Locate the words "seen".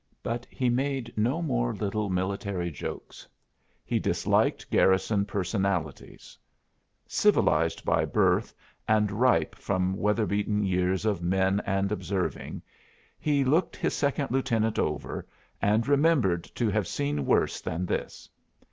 16.87-17.27